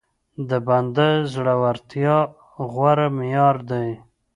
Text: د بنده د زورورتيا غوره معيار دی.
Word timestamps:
د 0.49 0.51
بنده 0.67 1.07
د 1.21 1.25
زورورتيا 1.31 2.17
غوره 2.73 3.07
معيار 3.17 3.55
دی. 3.71 3.89